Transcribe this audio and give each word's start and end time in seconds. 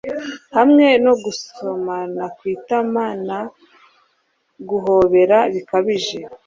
hamwe 0.55 0.85
no 1.05 1.13
gusomana 1.23 2.23
ku 2.37 2.43
itama 2.55 3.05
na 3.27 3.39
guhobera 4.69 5.37
bikabije 5.53 6.19